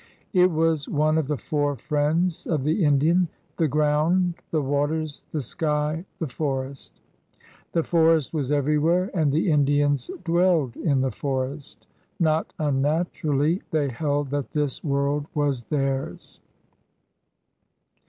[0.33, 3.27] It was one of the Four Friends of the Indian—
[3.59, 6.99] the Ground, the Waters, the Sky, the Forest.
[7.73, 11.85] The forest was everywhere, and the Indians dwelled in the forest.
[12.19, 16.39] Not unnaturally they held that this world was theirs.